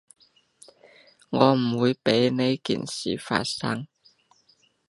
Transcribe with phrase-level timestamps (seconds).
[1.29, 3.85] 我唔會畀依件事發生